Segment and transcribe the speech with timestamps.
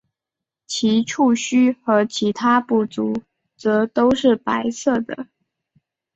[0.65, 3.21] 其触须和其他步足
[3.55, 5.27] 则都是白色的。